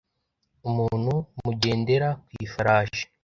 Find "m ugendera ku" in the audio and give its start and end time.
1.41-2.31